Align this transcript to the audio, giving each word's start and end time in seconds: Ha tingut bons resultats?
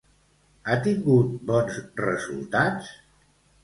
Ha 0.67 0.77
tingut 0.87 1.37
bons 1.53 1.79
resultats? 2.05 2.95